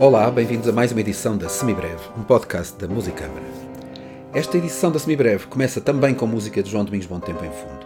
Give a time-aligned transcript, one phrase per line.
[0.00, 3.44] Olá, bem-vindos a mais uma edição da Semibreve, um podcast da Música Câmara.
[4.32, 7.84] Esta edição da Semibreve começa também com música de João Domingos Bom Tempo em fundo.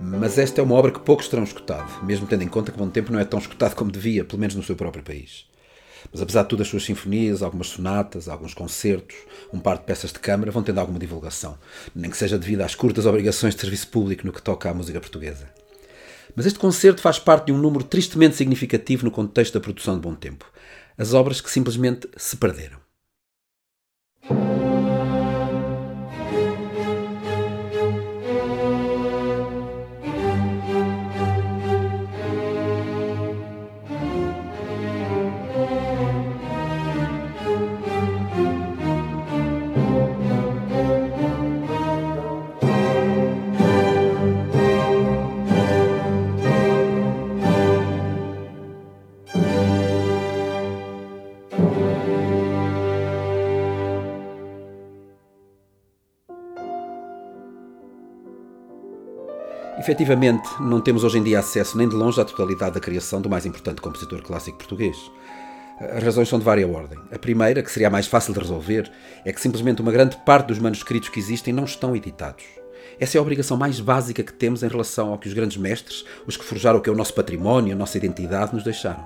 [0.00, 2.88] Mas esta é uma obra que poucos terão escutado, mesmo tendo em conta que Bom
[2.88, 5.46] Tempo não é tão escutado como devia, pelo menos no seu próprio país.
[6.10, 9.14] Mas apesar de tudo, as suas sinfonias, algumas sonatas, alguns concertos,
[9.52, 11.56] um par de peças de câmara vão tendo alguma divulgação,
[11.94, 14.98] nem que seja devido às curtas obrigações de serviço público no que toca à música
[14.98, 15.48] portuguesa.
[16.34, 20.00] Mas este concerto faz parte de um número tristemente significativo no contexto da produção de
[20.00, 20.44] Bom Tempo.
[20.96, 22.83] As obras que simplesmente se perderam.
[59.76, 63.28] Efetivamente, não temos hoje em dia acesso nem de longe à totalidade da criação do
[63.28, 64.96] mais importante compositor clássico português.
[65.80, 66.98] As razões são de vária ordem.
[67.10, 68.90] A primeira, que seria a mais fácil de resolver,
[69.24, 72.44] é que simplesmente uma grande parte dos manuscritos que existem não estão editados.
[73.00, 76.04] Essa é a obrigação mais básica que temos em relação ao que os grandes mestres,
[76.24, 79.04] os que forjaram o que é o nosso património, a nossa identidade, nos deixaram.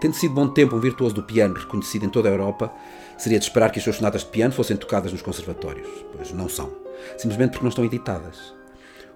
[0.00, 2.72] Tendo sido bom tempo um virtuoso do piano reconhecido em toda a Europa,
[3.18, 5.88] seria de esperar que as suas sonatas de piano fossem tocadas nos conservatórios.
[6.16, 6.72] Pois não são.
[7.18, 8.57] Simplesmente porque não estão editadas.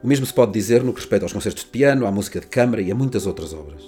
[0.02, 2.48] O mesmo se pode dizer no que respeita aos concertos de piano, à música de
[2.48, 3.80] câmara e a muitas outras obras.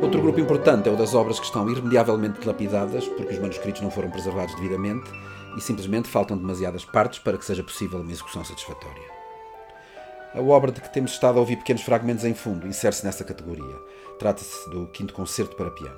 [0.00, 3.90] Outro grupo importante é o das obras que estão irremediavelmente dilapidadas porque os manuscritos não
[3.90, 5.10] foram preservados devidamente
[5.56, 9.23] e simplesmente faltam demasiadas partes para que seja possível uma execução satisfatória.
[10.34, 13.76] A obra de que temos estado a ouvir pequenos fragmentos em fundo insere-se nessa categoria.
[14.18, 15.96] Trata-se do Quinto Concerto para Piano.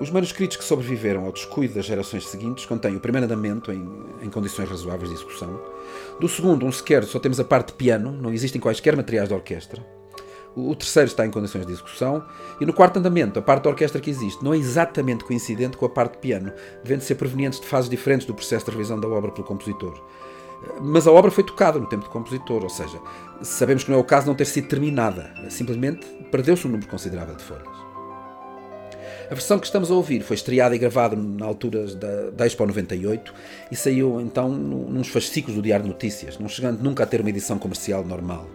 [0.00, 3.88] Os manuscritos que sobreviveram ao descuido das gerações seguintes contêm o primeiro andamento em,
[4.20, 5.60] em condições razoáveis de execução.
[6.18, 9.34] Do segundo, um sequer, só temos a parte de piano, não existem quaisquer materiais de
[9.34, 9.80] orquestra.
[10.56, 12.24] O, terceiro está em condições de execução.
[12.60, 15.86] E no quarto andamento, a parte da orquestra que existe não é exatamente coincidente com
[15.86, 16.52] a parte de piano,
[16.82, 20.02] devendo ser provenientes de fases diferentes do processo de revisão da obra pelo compositor.
[20.80, 22.98] Mas a obra foi tocada no tempo do compositor, ou seja,
[23.42, 26.88] sabemos que não é o caso de não ter sido terminada, simplesmente perdeu-se um número
[26.88, 27.86] considerável de folhas.
[29.30, 32.64] A versão que estamos a ouvir foi estreada e gravada na altura da, da Expo
[32.64, 33.34] 98
[33.72, 37.30] e saiu então nos fascículos do Diário de Notícias, não chegando nunca a ter uma
[37.30, 38.48] edição comercial normal.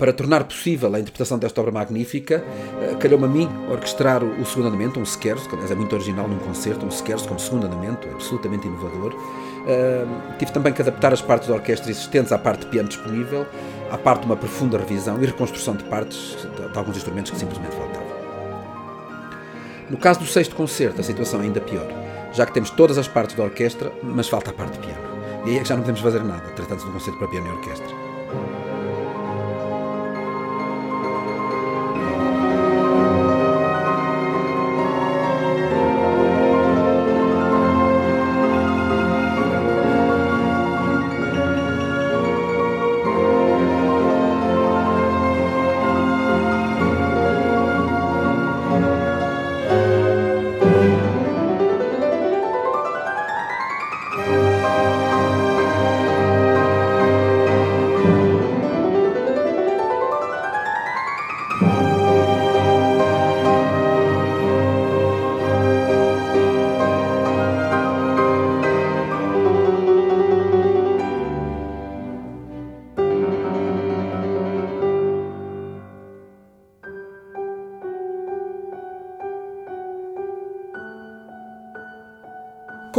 [0.00, 2.42] Para tornar possível a interpretação desta obra magnífica,
[2.80, 6.26] eh, calhou-me a mim orquestrar o segundo andamento, um scherzo, que aliás é muito original
[6.26, 9.12] num concerto, um scherzo como segundo andamento, absolutamente inovador.
[9.12, 13.46] Uh, tive também que adaptar as partes da orquestra existentes à parte de piano disponível,
[13.90, 17.76] à parte de uma profunda revisão e reconstrução de partes de alguns instrumentos que simplesmente
[17.76, 18.08] faltavam.
[19.90, 21.86] No caso do sexto concerto, a situação é ainda pior,
[22.32, 25.02] já que temos todas as partes da orquestra, mas falta a parte de piano.
[25.44, 27.48] E aí é que já não podemos fazer nada, tratando-se de um concerto para piano
[27.48, 28.69] e orquestra.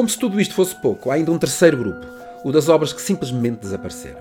[0.01, 2.07] Como se tudo isto fosse pouco, há ainda um terceiro grupo,
[2.43, 4.19] o das obras que simplesmente desapareceram.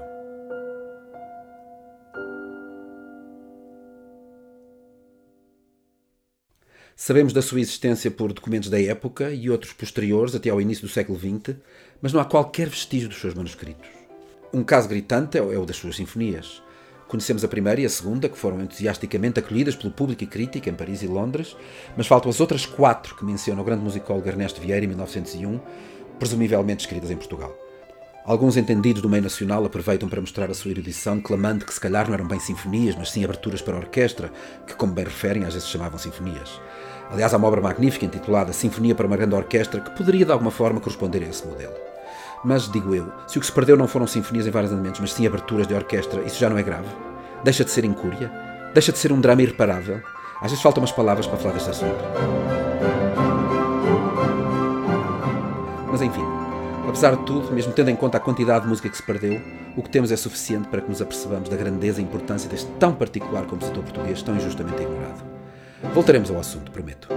[6.95, 10.93] Sabemos da sua existência por documentos da época e outros posteriores até ao início do
[10.93, 11.57] século XX,
[12.03, 13.89] mas não há qualquer vestígio dos seus manuscritos.
[14.53, 16.63] Um caso gritante é o das suas sinfonias.
[17.11, 20.75] Conhecemos a primeira e a segunda, que foram entusiasticamente acolhidas pelo público e crítica em
[20.75, 21.57] Paris e Londres,
[21.97, 25.59] mas faltam as outras quatro que menciona o grande musicólogo Ernesto Vieira em 1901,
[26.21, 27.53] presumivelmente escritas em Portugal.
[28.25, 32.07] Alguns entendidos do meio nacional aproveitam para mostrar a sua erudição, clamando que se calhar
[32.07, 34.31] não eram bem sinfonias, mas sim aberturas para orquestra,
[34.65, 36.61] que, como bem referem, às vezes chamavam sinfonias.
[37.11, 40.53] Aliás, há uma obra magnífica intitulada Sinfonia para uma Grande Orquestra que poderia de alguma
[40.53, 41.75] forma corresponder a esse modelo.
[42.43, 45.13] Mas, digo eu, se o que se perdeu não foram sinfonias em vários andamentos, mas
[45.13, 46.89] sim aberturas de orquestra, isso já não é grave?
[47.45, 48.33] Deixa de ser incúria?
[48.73, 50.01] Deixa de ser um drama irreparável?
[50.37, 52.03] Às vezes faltam umas palavras para falar deste assunto.
[55.91, 56.25] Mas enfim,
[56.89, 59.39] apesar de tudo, mesmo tendo em conta a quantidade de música que se perdeu,
[59.77, 62.95] o que temos é suficiente para que nos apercebamos da grandeza e importância deste tão
[62.95, 65.23] particular compositor português tão injustamente ignorado.
[65.93, 67.09] Voltaremos ao assunto, prometo.